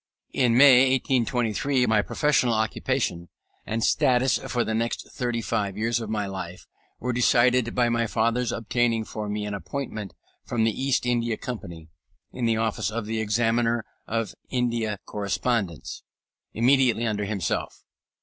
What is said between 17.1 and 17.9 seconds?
himself.